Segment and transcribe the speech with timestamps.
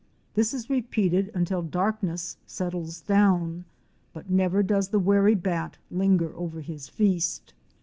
[0.33, 3.65] This is repeated until darkness settles down,
[4.13, 7.53] but never does the wary bat linger over his feast.